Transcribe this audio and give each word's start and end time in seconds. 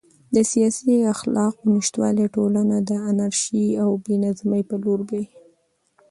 د 0.35 0.37
سیاسي 0.51 0.95
اخلاقو 1.13 1.63
نشتوالی 1.75 2.25
ټولنه 2.35 2.75
د 2.89 2.91
انارشي 3.09 3.65
او 3.83 3.89
بې 4.03 4.15
نظمۍ 4.23 4.61
په 4.69 4.75
لور 4.83 4.99
بیايي. 5.09 5.25